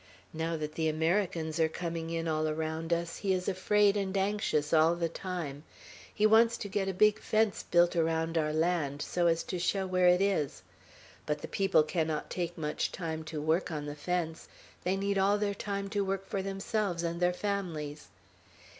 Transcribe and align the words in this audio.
Now 0.33 0.57
that 0.57 0.73
the 0.73 0.89
Americans 0.89 1.59
are 1.59 1.69
coming 1.69 2.09
in 2.09 2.27
all 2.27 2.47
around 2.47 2.91
us, 2.91 3.17
he 3.17 3.33
is 3.35 3.47
afraid 3.47 3.95
and 3.95 4.17
anxious 4.17 4.73
all 4.73 4.95
the 4.95 5.07
time. 5.07 5.63
He 6.11 6.25
wants 6.25 6.57
to 6.57 6.67
get 6.67 6.89
a 6.89 6.91
big 6.91 7.19
fence 7.19 7.61
built 7.61 7.95
around 7.95 8.35
our 8.35 8.51
land, 8.51 9.03
so 9.03 9.27
as 9.27 9.43
to 9.43 9.59
show 9.59 9.85
where 9.85 10.07
it 10.07 10.19
is; 10.19 10.63
but 11.27 11.43
the 11.43 11.47
people 11.47 11.83
cannot 11.83 12.31
take 12.31 12.57
much 12.57 12.91
time 12.91 13.23
to 13.25 13.39
work 13.39 13.69
on 13.71 13.85
the 13.85 13.93
fence; 13.93 14.47
they 14.83 14.95
need 14.97 15.19
all 15.19 15.37
their 15.37 15.53
time 15.53 15.87
to 15.89 16.03
work 16.03 16.25
for 16.27 16.41
themselves 16.41 17.03
and 17.03 17.19
their 17.19 17.31
families. 17.31 18.07